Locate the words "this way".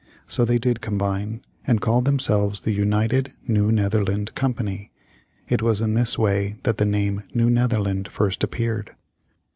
5.93-6.55